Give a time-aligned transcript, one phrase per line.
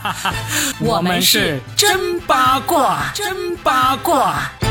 [0.80, 4.61] 我们是真八卦，真八卦。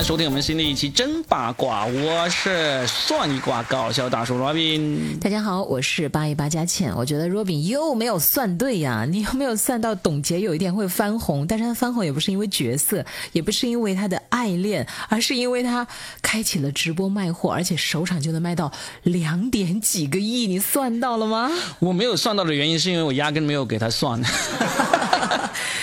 [0.00, 5.18] 来收听我们新的一期真八卦，我是算一卦搞笑大叔罗宾。
[5.20, 6.90] 大家好，我是八一八佳倩。
[6.96, 11.46] 我觉得 Robin 又没有算对呀，你有没有算到董洁有一天会翻红？
[11.46, 15.86] 但是他翻红也不是因为角色，也不是因为他的爱恋，而是因为他
[16.22, 18.72] 开启了直播卖货，而且首场就能卖到
[19.02, 20.46] 两点几个亿。
[20.46, 21.50] 你算到了吗？
[21.78, 24.18] 我没有算到的原因是因为我压根没有给他算。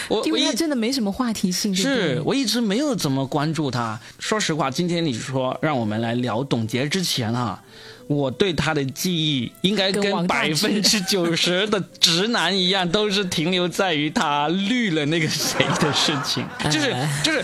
[0.10, 4.00] 我因为他真的没什么话题性，是我一直没有怎么关注他。
[4.20, 7.62] 说实话，今天你说让我们来聊董洁之前啊，
[8.08, 17.44] 我对他的记忆应该跟百分之 九十的直男一样，都是停留在于他绿了那个谁的事情， 就是就是。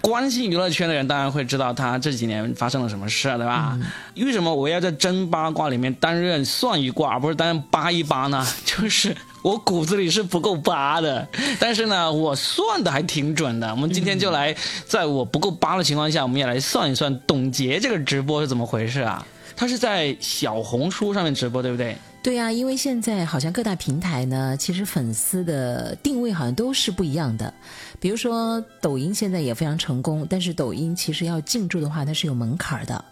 [0.00, 3.78] 关心娱乐圈的人当然会知道他这几年发生了什么事，对吧？
[4.16, 8.44] 为什么我要在真八卦里面担任算一卦，而不是担任扒一扒呢？
[8.66, 11.26] 就是我骨子里是不够八的，
[11.58, 13.68] 但是呢，我算的还挺准的。
[13.70, 14.54] 我们今天就来，
[14.86, 19.26] 在我不够八的情况下，我们也来算一算董洁这个直播是怎么回事啊？
[19.56, 21.96] 他是在小红书上面直播，对不对？
[22.22, 27.52] 对呀，因为现在好像各大平台呢，其实粉丝的定位好像都是不一样的。
[27.98, 33.04] 比如说抖音现在也非常成功，但是抖音其实要进驻的话，它是有门槛的，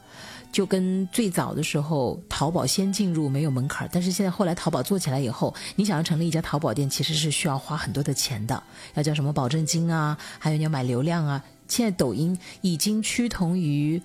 [0.52, 8.62] 就跟最早的时候淘宝先进入没有门槛，但是现在后来淘宝做起来以后，你想要成立一家淘宝店，其实是需要花很多的钱的，
[8.94, 11.42] 要交什么保证金啊，还有你要买流量啊。
[11.68, 14.02] 现在抖音已经趋同于。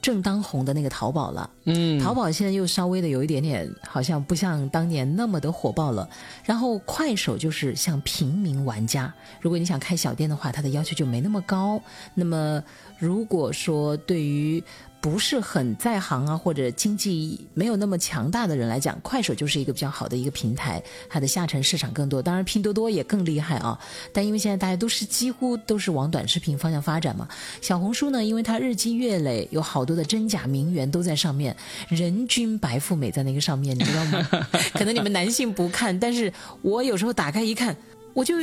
[0.00, 6.08] 正当红的那个淘宝了，嗯，淘宝现在又稍微的有一点点，好像不像当年那么的火爆了。
[6.44, 11.82] 然后快手就是像平民玩家，如果你想开小店的话，它的要求就没那么高。
[12.14, 12.62] 那么
[12.96, 14.62] 如果说对于
[15.00, 22.20] 不是很在行啊，或者经济没有那么强大的人来讲，快手就是一个比较好的一个平台，它的下沉市场更多。
[22.20, 23.78] 当然，拼多多也更厉害啊。
[24.12, 27.28] 但因为现在大家都是几乎都是往短视频方向发展嘛，
[27.60, 31.56] 小红书呢，因为它日积月累，有好多的真假名媛都在上面，
[31.88, 34.28] 人均白富美在那个上面，你知道吗？
[34.74, 36.32] 可能你们男性不看，但是
[36.62, 37.76] 我有时候打开一看，
[38.14, 38.34] 我就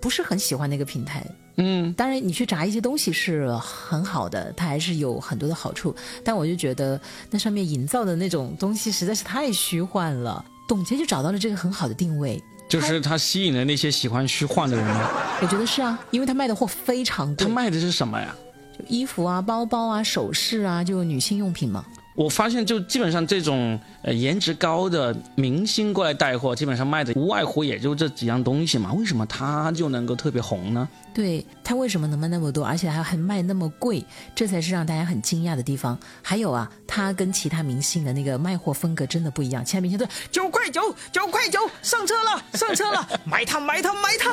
[0.00, 1.24] 不是很喜欢那个平台。
[1.62, 5.94] 嗯，当然，你去炸一些东西是很好的，它还是有很多的好处。
[6.24, 7.00] 但我就觉得
[7.30, 10.44] 那上面营造的那种东西实在是太虚幻了。
[10.66, 15.10] 董洁就找到了这个很好的定位，就是他吸引了那些喜欢虚幻的人吗？
[15.42, 17.46] 我觉得是啊，因为他卖的货非常多。
[17.46, 18.34] 他卖的是什么呀？
[18.78, 21.84] 就衣服啊、包包啊、首饰啊，就女性用品嘛。
[22.14, 28.92] 我发现，就基本上这种呃颜值高的明星过来带货，基本上卖的无外乎也就这几样东西嘛。
[28.92, 30.88] 为什么他就能够特别红呢？
[31.14, 34.04] 对他为什么能卖那么多，而且还还卖那么贵，
[34.34, 35.98] 这才是让大家很惊讶的地方。
[36.22, 39.64] 还有啊，他跟其他明星的那个卖货风格真的不一样。
[39.64, 44.30] 其他明星都九块九，九块九，上车了，上车了，买它，买它，买它。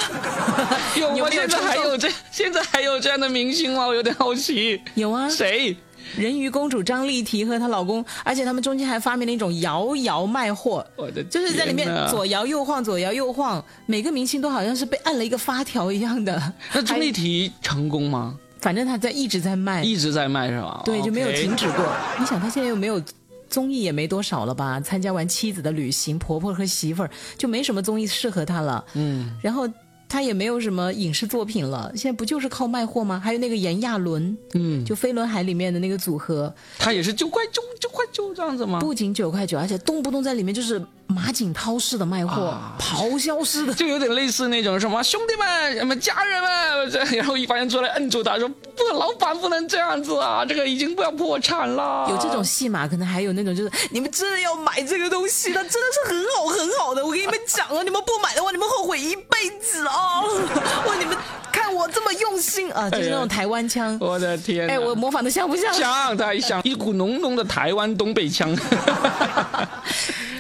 [1.00, 1.30] 有吗？
[1.32, 3.88] 现在还有这现在还有这样的明星吗？
[3.88, 4.82] 我有点好奇。
[4.96, 5.76] 有啊，谁？
[6.16, 10.86] 人鱼公主张丽缇和她老公，而且他们中间还发明了一种摇摇卖货，
[11.30, 16.54] 就是在里面左摇右晃，左摇右晃，每个明星都好像是被按了一个发条一样的。
[16.74, 18.38] 那张丽缇成功吗？
[18.60, 20.82] 反正她在一直在卖，一直在卖是吧？
[20.86, 21.86] 对，就没有停止过。
[22.20, 23.02] 你想，她现在又没有
[23.50, 24.80] 综艺，也没多少了吧？
[24.80, 28.84] 参加完《妻子的旅行》，婆婆和媳妇儿就没什么综艺适合她了。
[28.94, 29.68] 嗯，然后。
[30.10, 33.20] 他也没有什么影视作品了，现在不就是靠卖货吗？
[33.24, 38.80] 还有那个炎亚纶，嗯，就飞轮海里面的那个组合，他也是九块九，九块九这样子吗？
[38.80, 40.82] 不仅九块九，而且动不动在里面就是。
[41.08, 57.06] 马景涛式的卖货，咆哮式的，就有点类似那种什么兄弟们、什么家人们， 然后一帮人出来摁住他说：“不，老板不能这样子啊，这个已经不要破产了。”有这种戏码，可能还有那种就是你们真的要买这个东西，它真的是很好很好的。
[57.06, 60.22] 我给你们讲啊，你们不买的话，你们后悔一辈子啊！
[60.86, 61.18] 哇，你们
[61.52, 63.98] 看我这么用心啊，就是那种台湾腔。
[64.00, 64.68] 我的天！
[64.68, 65.74] 哎，我模仿的像不像？
[65.74, 68.54] 像，太像，一股浓浓的台湾东北腔。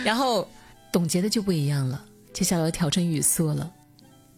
[0.07, 0.48] 然后。
[0.89, 2.01] 董洁的就不一样了，
[2.33, 3.69] 接下来要调整语速了。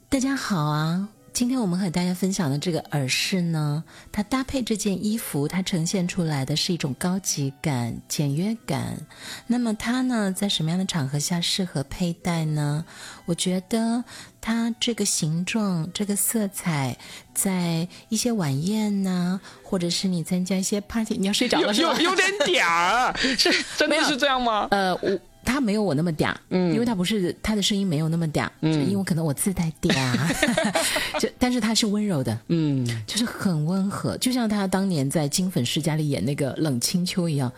[0.09, 8.97] 大家好啊，今天我们和大家分享的这个耳饰呢，它搭配这件衣服，它呈现出来的是一种高级感、简约感。
[9.45, 12.83] 那么它呢，在什么样的场合下适合佩戴呢？
[13.25, 14.03] 我觉得
[14.41, 16.97] 它这个形状、这个色彩，
[17.33, 21.93] 在一些晚宴呐，或者是你参加一些 party，你要睡着了是吧？
[22.01, 24.67] 有有点嗲，是真的是这样吗？
[24.71, 25.17] 呃，我。
[25.43, 26.73] 他没有我那么嗲，嗯。
[26.73, 28.89] 因为他不是他的声音没有那么嗲，嗯。
[28.89, 29.93] 因为可能我自带嗲，
[31.19, 37.51] 就但是他是温柔的，嗯，就是很温和，就像他当年在《金粉世家》里演那个冷清秋一样，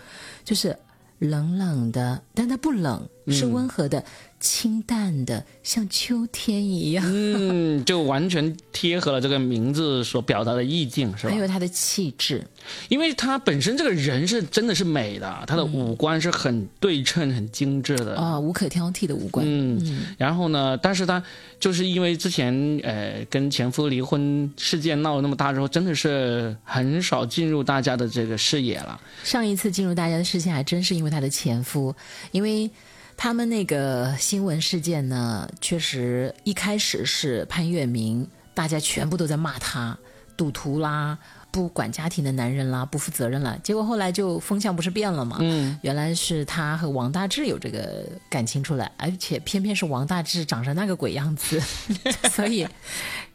[0.43, 0.75] 就是
[1.19, 4.03] 冷冷的，但他不冷，是温和的、
[4.39, 7.05] 清淡的，像秋天一样。
[7.07, 11.37] 嗯， 就完全贴合了这个名字所表达的意境，是吧还？
[11.37, 12.45] 有他的气质，
[12.89, 18.15] 因为他本身这个人是真的是美的，他的五官是很对称、很精致的。
[18.15, 19.45] 啊、无可挑剔的五官。
[19.47, 20.77] 嗯，然后呢？
[20.81, 21.21] 但是他
[21.59, 28.99] 就是因为之前呃跟前夫离婚事件闹了那么大之后，真的是很少进入大家的这个视野了。
[29.23, 31.93] 上一次进入大家的视线，还真是因为她的前夫，
[32.31, 32.69] 因为
[33.15, 39.97] 他们那个新闻事件呢，确实一开始是潘粤明，大家全部都在骂他
[40.35, 41.17] 赌徒啦。
[41.51, 45.35] 不管家庭的男人啦，不负责任啦，结果后来就风向不是变了嘛？
[45.41, 51.59] 嗯，原来是他和王大治有这个感情出来，而且偏偏是王大治长成那个鬼样子，
[52.31, 52.65] 所以，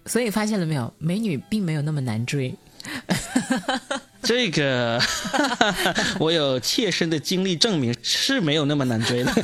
[0.07, 2.55] 所以发现了没有，美女并没有那么难追。
[4.27, 5.01] 这个
[6.19, 9.33] 我有切身的经历证明是没有那么难追的。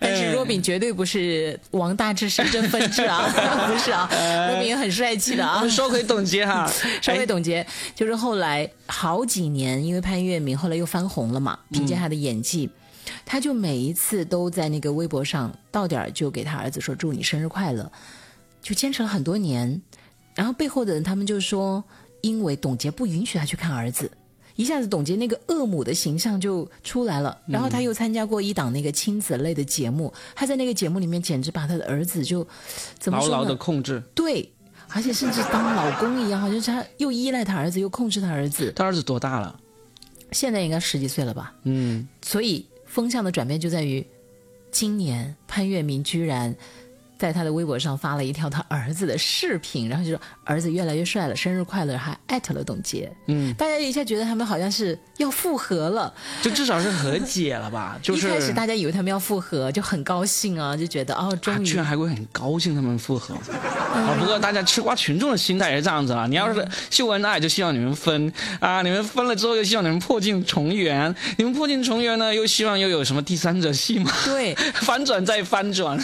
[0.00, 3.30] 但是若饼绝对不是王大治深圳分治啊，
[3.70, 4.08] 不是啊，
[4.50, 5.70] 若饼也很帅气的啊我们。
[5.70, 6.68] 说回董洁哈，
[7.00, 12.68] 说回哎董洁，就是后来好几年，因为潘粤明后来又翻红了嘛，凭借他的演技，
[13.24, 17.90] 他就每一次都在那个微博上到点儿就给他儿子说祝你生日快乐，
[18.60, 19.80] 就坚持了很多年。
[20.36, 21.82] 然后背后的人他们就说，
[22.20, 24.08] 因为董洁不允许他去看儿子。
[24.54, 27.36] 一下子，董洁那个恶母的形象就出来了。
[27.46, 32.46] 然后他又参加过一档那个亲子类的节目，他在那个节目里面简直把他的儿子就
[32.98, 33.34] 怎么说呢？
[33.34, 34.02] 牢牢的控制。
[34.14, 34.50] 对，
[34.88, 38.72] 而且甚至当老公一样，好像是他又依赖他儿子，又控制他儿子。
[38.74, 39.60] 他儿子多大了？
[40.32, 41.54] 现在应该十几岁了吧？
[41.64, 44.06] 嗯，所以风向的转变就在于，
[44.70, 46.56] 今年潘粤明居然
[47.18, 53.10] 在他的微博上发了一条他儿子的视频，然后就说儿子越来越帅了，生日快乐，还艾特了董洁。
[53.26, 56.12] 嗯，大家一下觉得他们好像是要复合了。
[56.42, 57.98] 就至少是和解了吧？
[58.02, 63.34] 就是一开始大家以为他们要复合，就很高兴啊，就觉得哦，终啊，于居然还会很高兴他们复合。
[63.34, 66.26] 啊，不过大家吃瓜群众的心态也是这样子啊。
[66.26, 75.98] 你要是秀恩爱，就希望你们分啊，你们分了之后又希望你们破镜重圆，你们破镜重圆呢，又希望又有什么第三者戏码，对， 翻转再翻转。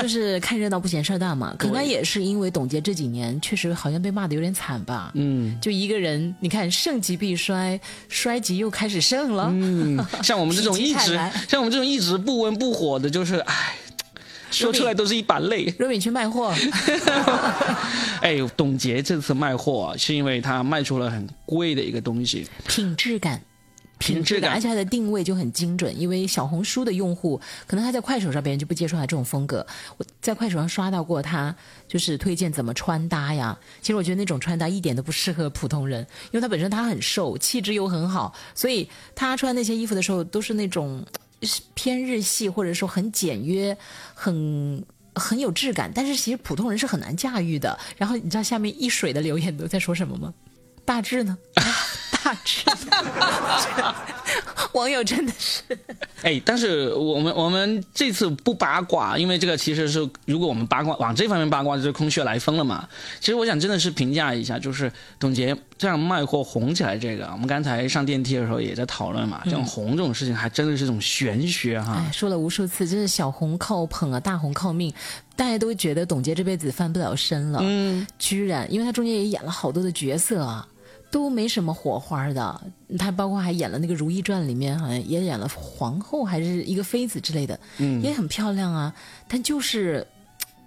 [0.00, 1.54] 就是看热闹不嫌事儿大嘛。
[1.58, 5.10] 可能也是因为董洁这几年确实好像被骂的有点惨吧。
[5.14, 9.50] 嗯就一个人，你看盛极必衰，衰极又开始盛了。
[9.52, 11.18] 嗯， 像我们这种一直
[11.48, 13.76] 像我们这种一直不温不火的，就是唉，
[14.50, 15.74] 说出来都是一把泪。
[15.78, 16.54] 若敏去卖货，
[18.22, 23.40] 哎，董洁这次卖货是因为她卖出了很贵的一个东西，品质感。
[23.98, 29.66] 品质感而且它的定位就很精准，因为小红书的用户可能他在快手上别人就不接受他这种风格。
[29.96, 31.54] 我在快手上刷到过他，
[31.86, 33.58] 就是推荐怎么穿搭呀。
[33.80, 41.04] 其实我觉得那种穿搭一点都不适合普通人，因为他本身他很瘦，气质又很好，所以他穿那些衣服的时候都是那种
[41.74, 43.76] 偏日系，或者说很简约，
[44.14, 44.84] 很。
[45.14, 47.76] 很有质感，但是其实普通人是很难驾驭的。
[47.96, 50.32] 然后你知道下面一水的留言都在说什么吗？
[50.84, 51.36] 大致呢？
[54.72, 55.62] 网友真的是，
[56.22, 62.86] 哎，但是我们我们这次不八卦，因为这个其实是如果我们八卦往这方面八卦，就是空穴来风了嘛。
[63.18, 71.94] 其实我想真的是评价一下，就是董洁这样卖货红起来这个，我们刚才上电梯的时候也在讨论嘛，这种红这种事情还真的是一种玄学哈。
[71.96, 74.92] 哎，说了无数次，真是小红靠捧啊，大红靠命。
[75.34, 80.66] 大家都觉得董洁这辈子翻不了身了，嗯，居然，因为她中间也演了好多的角色啊，
[81.10, 82.60] 都没什么火花的。
[82.98, 88.94] 她包括还演了那个《如懿传》里面，好像也演了皇后还是一个妃子之类的，嗯也很漂亮啊，
[89.26, 90.17] 但就是嘖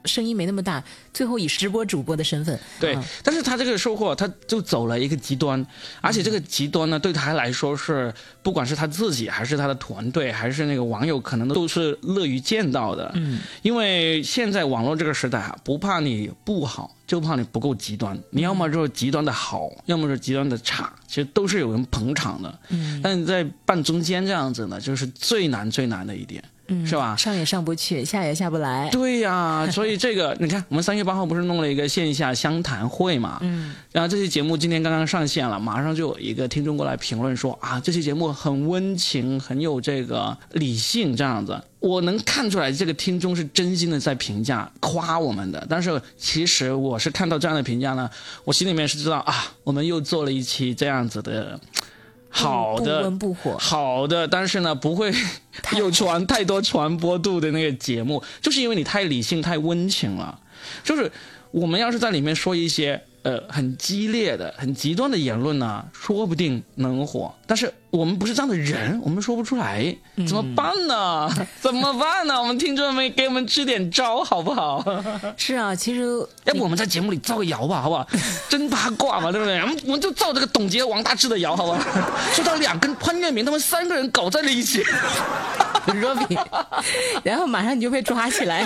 [0.06, 0.84] 声音没那么大。
[1.14, 5.66] 最后以直播主播的身份，对啊，但是他这个收获，他就走了一个极端，
[6.00, 13.12] 而且这个极端呢，对他来说是，不管是他自己，还是他的团队，还是那个网友，可能都是乐于见到的。
[13.16, 18.18] 嗯，因为现在网络这个时代啊，不怕你不好，就怕你不够极端。
[18.30, 22.60] 你要么就是极端的好，要么是极端的差，其实都是有人捧场的。
[22.70, 27.16] 嗯，但你在半中间这样子呢，就是最难最难的一点，嗯是吧？
[27.16, 28.90] 上也上不去，下也下不来。
[28.90, 33.40] 对呀、 所以这个你看，我们三月八号不是弄了一个线下相谈会嘛？
[33.42, 41.62] 嗯，然后这期节目今天刚刚上线了，马上就有一个听众过来评论说啊，这期节目很温情，很有这个理性这样子。
[41.80, 45.66] 我能看出来，这个听众是真心的在评价、夸我们的。
[45.68, 48.08] 但是其实我是看到这样的评价呢，
[48.44, 51.60] 我心里面是知道啊，我们又做了一期这样子的
[52.32, 55.14] 好的，不温不火，好的，但是呢，不会
[55.78, 60.40] 有传太多传播度的那个节目，就是因为你太理性、太温情了。
[60.84, 61.12] 就是
[61.52, 63.04] 我们要是在里面说一些。
[63.24, 67.34] 呃，很激烈的、很极端的言论呢，说不定能火。
[67.46, 69.96] 但是我们不是这样的人，我们说不出来，
[70.28, 71.30] 怎么办呢？
[71.62, 72.42] 怎么办呢？
[72.42, 74.84] 我们听众们给我们支点招，好不好？
[75.38, 76.02] 是啊，其实
[76.46, 78.08] 要不我们在节目里造个谣吧，好不好？
[78.50, 79.60] 真八卦嘛，对不对？
[79.62, 81.80] 我们我们就造这个董洁、王大治的谣，好不好？
[82.34, 84.84] 说他两跟潘粤明他们三个人搞在了一起。
[87.24, 88.64] 然后马上你就被抓起来，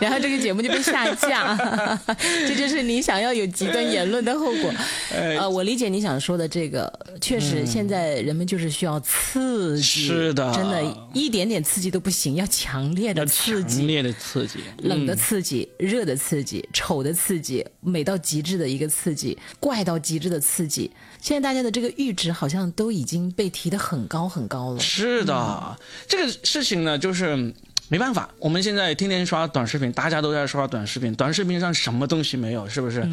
[0.00, 1.56] 然后这个节目就被下架，
[2.46, 4.72] 这就是你想要有极端言论的后果。
[5.12, 20.90] 呃，我理解你想说的这个，确实现在人们就是需要刺激，是的，真的，一点点刺激都不行，要强烈的刺激，强烈的刺激，冷的刺激，热的刺激，丑的刺激，美到极致的一个刺激，怪到极致的刺激。
[21.20, 24.80] 现在大家的这个阈值好像都已经被提得很高很高了。
[24.80, 25.76] 是的，
[26.06, 27.52] 这个事情呢，就是
[27.88, 28.28] 没办法。
[28.38, 32.68] 我们现在天天刷短视频，大家都在刷短视频，短视频上什么东西没有？
[32.68, 33.08] 是不是？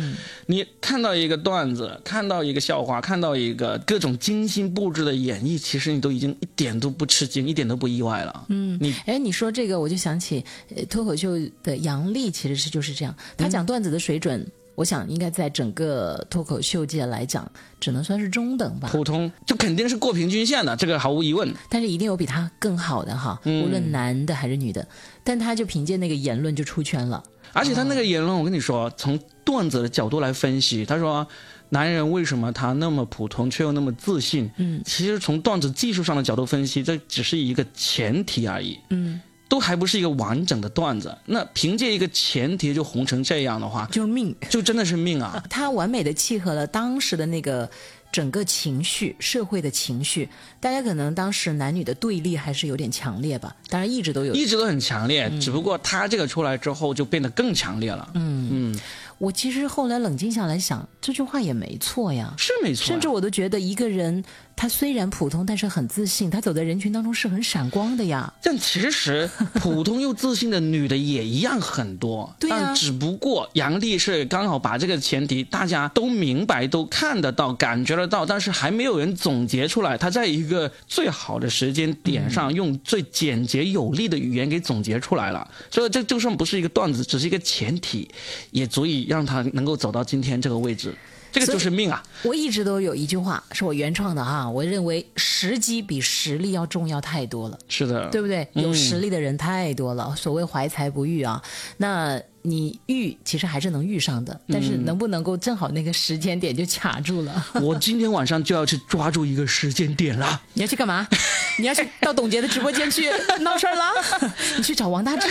[0.47, 8.45] 你看到一个段子，看到一个笑话，看到一个各种精心布置的演绎，其实你都已经一点都不吃惊，一点都不意外了。
[8.49, 10.43] 嗯，你哎，你说这个，我就想起
[10.89, 14.45] 脱口秀的杨笠，其实是就是这样，他讲段子的水准。
[14.75, 17.49] 我想应该在整个脱口秀界来讲，
[17.79, 18.89] 只能算是中等吧。
[18.91, 21.53] 普通就肯定是过平均线的，这个毫无疑问。
[21.69, 24.87] 但是一定有比他更好的哈，无论男的还是女的。
[25.23, 27.23] 但他就凭借那个言论就出圈了。
[27.53, 31.27] 而且他那个言论，我跟你说，从段子的角度来分析，他说
[31.69, 34.49] 男人为什么他那么普通却又那么自信？
[34.57, 38.79] 嗯，其实从段子技术上的角度分析，这只是一个前提而已。
[38.89, 39.21] 嗯。
[39.53, 45.39] 都还不是一个完整的段子，那凭借一个前提就红成这样的话，就是命，就真的是命啊！
[45.47, 47.69] 他完美的契合了当时的那个
[48.11, 50.27] 整个情绪，社会的情绪。
[50.59, 58.09] 大家可能当时男女的对立还是有点强烈吧，当然一直都有，一直都很强烈，只不过他这个出来之后就变得更强烈了。
[58.15, 58.79] 嗯嗯。
[59.19, 62.87] 我其实后来冷静下来想，这句话也没错呀，是没错。
[62.87, 64.21] 甚至我都觉得，一个人
[64.55, 68.33] 他虽然普通，但是很自信，他走在人群当中是很闪光的呀。
[68.41, 79.97] 但其实普通又自信的女的也一样很多， 对但只不过杨丽是刚好把这个前提大家都明白、都看得到、感觉得到，但是还没有人总结出来。
[79.97, 85.49] 她在一个最好的时间点上，用最简洁有力的语言给总结出来了。
[85.69, 88.09] 所以这就算不是一个段子，只是一个前提，
[88.51, 89.03] 也足以。
[89.03, 90.95] 让她能够走到今天这个位置，
[91.33, 92.01] 这个就是命啊！
[92.23, 97.59] 我一直都有一句话是我原创的哈，我认为时机比实力要重要太多了。
[97.67, 98.47] 是的，对不对？
[98.53, 101.43] 有实力的人太多了，所谓怀才不遇啊，
[101.77, 102.21] 那。
[102.45, 107.45] 你遇其实还是能遇上的，但是能不能够正好那个时间点就卡住了？
[107.61, 110.41] 我今天晚上就要去抓住一个时间点了。
[110.53, 111.07] 你要去干嘛？
[111.59, 113.09] 你要去到董洁的直播间去
[113.41, 114.31] 闹事儿了？
[114.57, 115.27] 你去找王大治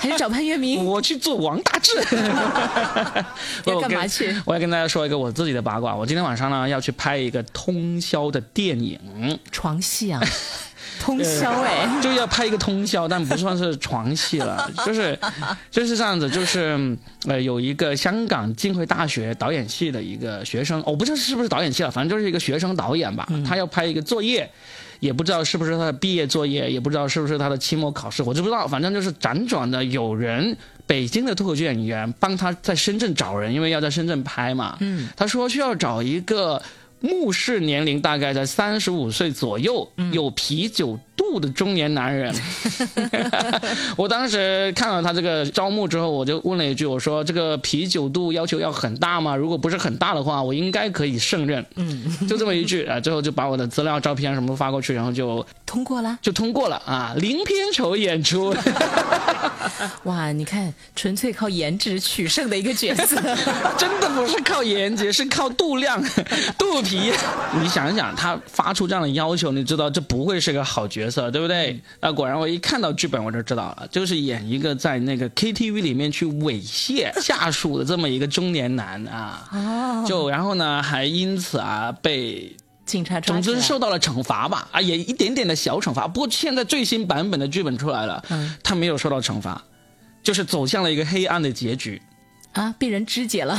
[0.00, 0.84] 还是找潘粤明？
[0.84, 1.92] 我去做王大治。
[3.66, 4.34] 要干嘛去？
[4.46, 5.94] 我要跟大家说一个我自己的八卦。
[5.94, 10.20] 我今天晚上呢要去拍一个通宵的电影，床戏啊。
[11.08, 15.18] 通宵哎， 就要拍一个通宵，但不算是床戏了， 就是
[15.70, 16.94] 就是这样子，就是
[17.26, 24.50] 呃，有一个香港浸会大学导演系的一个学生，我不知道是不是导演系了，反正就是一个学生导演吧，他要拍一个作业，
[25.00, 30.54] 也不知道是不是他的毕业作业，也不知道是不是他的期末考试，我就不知道，反正就是辗转的有人，
[30.86, 36.60] 北京的脱口秀演员帮他在深圳找人，因为要在深圳拍嘛，嗯，他说需要找一个。
[37.00, 42.34] 目视年龄大概在三十五岁左右，有啤酒肚的中年男人。
[43.98, 49.36] 我当时看了他这个招募之后，我就问了一句：“我说这个啤酒肚要求要很大吗？
[49.36, 58.54] 如果不是很大的话，我应该可以胜任。”嗯，就这么一句啊， 最后就把我的资料、照片什么发过去，然后就通过了，就通过了啊，零片酬演出。
[60.04, 63.20] 哇，你看，纯粹靠颜值取胜的一个角色，
[63.76, 66.02] 真的不是靠颜值，是靠肚量、
[66.56, 66.78] 肚。
[66.80, 67.12] 皮，
[67.60, 71.80] 你想一想，他发出这样的要求，你知道这不会是个好角色，对不对？
[72.00, 79.48] 啊，果然我一看到剧本我就知道了，就是演一个在那个 KTV 里面去猥亵下属的这么一个中年男啊。
[79.52, 80.04] 哦。
[80.06, 84.68] 就然后呢，还因此啊被警察总之受到了惩罚吧？
[84.72, 86.08] 啊，也一点点的小惩罚。
[86.08, 88.24] 不过现在最新版本的剧本出来了，
[88.62, 89.62] 他没有受到惩罚，
[90.22, 92.00] 就是走向了一个黑暗的结局。
[92.54, 93.56] 啊，被人肢解了，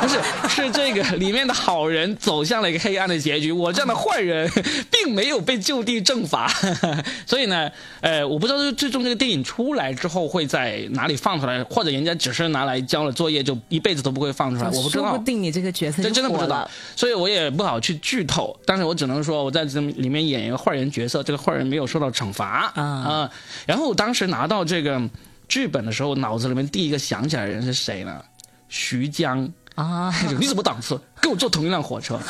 [0.00, 0.18] 不 是，
[0.48, 4.48] 是这个里面的好人走向了一个黑暗的结局，我这样的坏人
[4.92, 6.48] 并没有被就地正法，
[7.26, 7.68] 所以呢，
[8.00, 15.08] 呃，我不知道最终这个电影出来之后会在哪里放出来，或者人家只是拿来交了作业就一辈子都不会放出来，我不知道。
[15.08, 23.28] 说不定你这个角色真真的不知道，所以我也不好去剧透，但是我只能说我在这里面演一个坏人角色，这个坏人没有受到惩罚啊，
[23.66, 25.02] 然后当时拿到这个。
[25.48, 28.22] 剧本的时候，脑子里面第一个想起来的人是谁呢？
[28.68, 30.12] 徐江啊！
[30.38, 31.00] 你什么档次？
[31.20, 32.20] 跟我坐同一辆火车。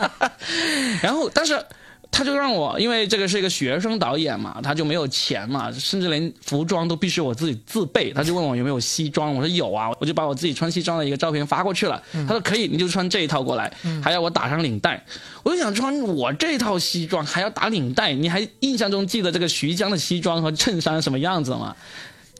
[1.02, 1.64] 然后，但是。
[2.10, 8.12] 他就让我，因为这个是一个学生导演嘛，他就没有钱嘛，甚至连服装都必须我自己自备。
[8.12, 12.02] 他就问我有没有西装，我说有啊，我就把我自己穿西装的一个照片发过去了。
[12.12, 15.02] 他说可以，你就穿这一套过来，还要我打上领带。
[15.42, 21.74] 我就想穿我这套西装还要打领带，你还印象中记得这个徐江的西装和衬衫什么样子吗？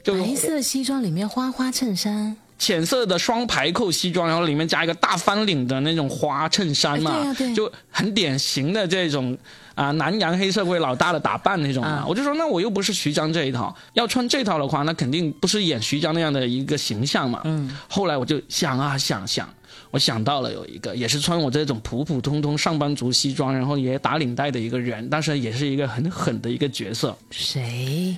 [0.04, 2.36] 白色西装里面花花衬衫。
[2.60, 9.36] 浅色的双排扣西装，然后里面加一个大翻领的那种花衬衫嘛，就很典型的这种
[9.74, 12.04] 啊南洋黑社会老大的打扮那种嘛。
[12.06, 17.40] 我就说，那我又不是徐江这一套，要穿这套的话，那肯定不是演徐江那样的一个形象嘛。
[17.44, 17.74] 嗯。
[17.88, 19.48] 后来我就想啊想想，
[19.90, 27.16] 我想到了有一个也是穿我这种普普通通上班族西装，然后也打领带的一个人，但是也是一个很狠的一个角色。
[27.30, 28.14] 谁？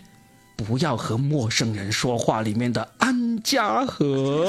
[0.56, 4.46] 不要和陌生人说话里面的安家和，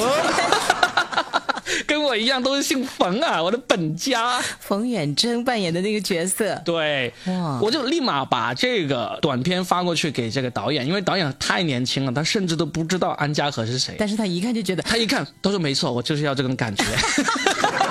[1.88, 4.40] 跟我一样都是姓冯啊，我的本家。
[4.60, 16.84] 冯远征扮演的那个角色，对，哇，我就立马把这个短片发过去给这个导演，因为导演太年轻了，他甚至都不知道安家和是谁，但是他一看就觉得，他一看都说没错，我就是要这种感觉。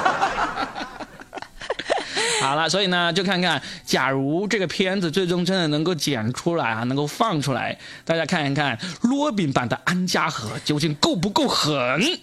[2.52, 11.73] 好了，所以呢，就看看，假如这个片子最终真的能够剪出来啊，能够放出来，大家看一看，罗宾版的安家和究竟够不够狠？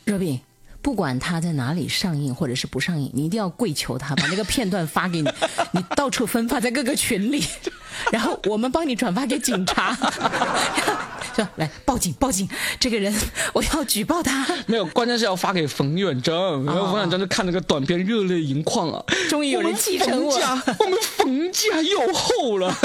[0.05, 0.39] 罗宾，
[0.83, 5.31] 不管他在哪里上映或者是不上映，你一定要跪求他把那个片段发给你，
[5.73, 7.43] 你到处分发在各个群里，
[8.13, 9.97] 然后我们帮你转发给警察。
[11.33, 12.47] 就来报警报警，
[12.79, 13.13] 这个人
[13.53, 14.45] 我要举报他。
[14.65, 19.03] 没有，关键是要发给冯远征，然后冯远征就看那个短片热泪盈眶了。
[19.29, 20.35] 终于有人继承我，
[20.79, 22.75] 我们冯家又厚了，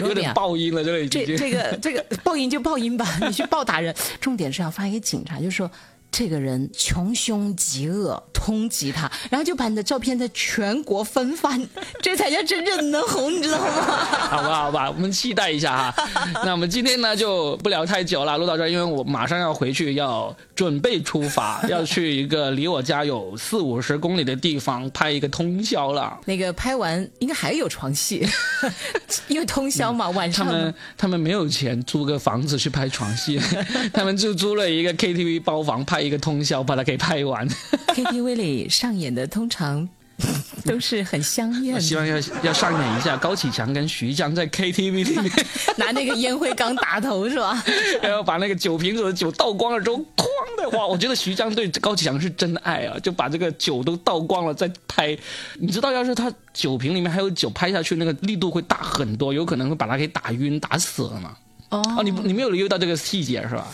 [0.00, 1.26] 有点报应了，这个已经。
[1.26, 3.94] 这这个这个报应就报应吧，你去暴打人。
[4.20, 5.70] 重点是要发给警察，就说。
[6.10, 11.56] 这个人穷凶极恶，通缉他，然后就把你的照片在全国分发，
[12.02, 13.66] 这才叫真正能红，你知道吗？
[14.30, 16.08] 好吧，好吧，我们期待一下哈。
[16.44, 26.18] 那我们今天呢就不聊太久了，录到这儿，因为我马上要回去，要准备出发， 要去一个离我家有四五十公里的地方拍一个通宵了。
[26.24, 28.26] 那个拍完应该还有床戏，
[29.28, 30.44] 因为通宵嘛，晚上。
[30.44, 33.40] 他们他们没有钱租个房子去拍床戏，
[33.94, 35.98] 他们就租了一个 KTV 包房拍。
[36.08, 37.46] 一个通宵把它给拍完。
[37.88, 39.86] KTV 里上演的通常
[40.66, 41.80] 都是很香艳。
[41.80, 45.32] 希望要要上演一下高启强跟徐江在 KTV 里面
[45.76, 47.62] 拿那个烟灰缸打头是吧？
[48.02, 50.26] 然后把那个酒瓶子的酒倒光了之后，哐
[50.60, 50.86] 的哇！
[50.86, 55.16] 我觉得徐江对高启强是真爱啊，就把这个酒都倒光了再拍。
[55.54, 61.36] 你知道，要是他酒瓶里面还有酒，拍下去那个力度会大很多，有可能会把他给打晕、打死了嘛。
[61.70, 63.66] 哦，你你没有留意到这个细节是吧？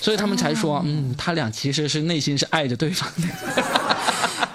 [0.00, 3.28] 所以他们才说，嗯，他俩其实是内心是爱着对方的。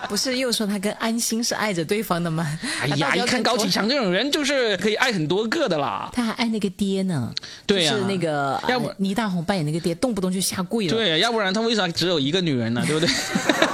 [0.09, 2.45] 不是又说他跟安心是爱着对方的吗？
[2.81, 6.09] 哎呀， 一看高启强这种人，就是可以爱很多个的啦。
[6.13, 7.33] 他还爱那个爹呢，
[7.65, 10.93] 对呀，是那个要不倪大红扮演那个爹，动不动就下跪了。
[10.93, 12.83] 对，要不然他为啥只有一个女人呢？
[12.85, 13.09] 对不对？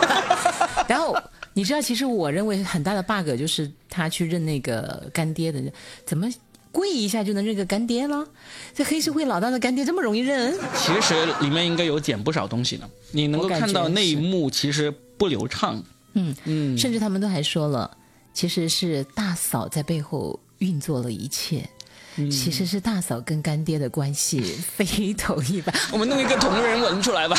[0.87, 1.15] 然后
[1.53, 5.61] 你知道，其实我认为很大的 bug 就是他去认那个干爹的，
[6.05, 6.27] 怎么？
[6.73, 8.25] 跪一下就能认个干爹了？
[8.73, 10.57] 这黑社会老大的干爹这么容易认？
[10.73, 15.83] 其实里面应该有剪不少东西的，你能够看到那一幕其实不流畅。
[16.13, 17.97] 嗯嗯，甚至他们都还说了，
[18.33, 21.69] 其实是大嫂在背后运作了一切。
[22.29, 24.41] 其实是大嫂跟干爹的关系
[24.75, 25.73] 非同一般。
[25.91, 27.37] 我们弄一个同人文出来吧。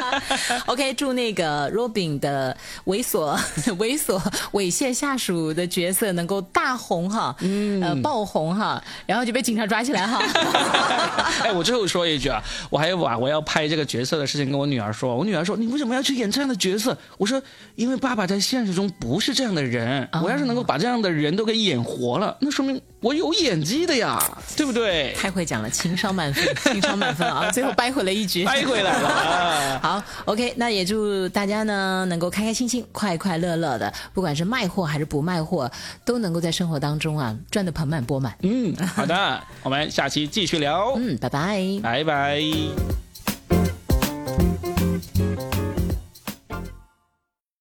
[0.66, 3.38] OK，祝那个 Robin 的猥琐、
[3.78, 4.18] 猥琐、
[4.52, 10.18] 猥亵下属的角色能够大红哈，嗯，呃，爆红哈，然后就被警察抓起来哈。
[11.42, 15.14] 哎，我最后说一句啊，我还要把我要拍这个角色的事情跟我女儿说。
[15.14, 17.42] 我女儿说：“你为什么要去演这样的角色？”我说
[17.76, 20.08] ：“因为爸爸在现实中不是这样的人。
[20.22, 24.18] 我要是能够把这样的人都给演活了，那说明我有演技的。”呀，
[24.56, 25.12] 对不对？
[25.14, 27.50] 太会讲了，情商满分， 情商满分啊！
[27.52, 29.78] 最后掰回了一局，掰回来了。
[29.82, 35.70] 好，OK，那也祝大家呢能够开开心心、快快乐乐的，不管是卖货还是不卖货，
[36.04, 38.34] 都能够在生活当中啊赚得盆满钵满。
[38.42, 40.94] 嗯，好的，我们下期继续聊。
[40.96, 42.42] 嗯，拜拜，拜拜。